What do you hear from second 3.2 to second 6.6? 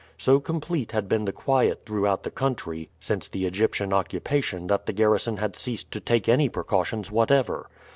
the Egyptian occupation that the garrison had ceased to take any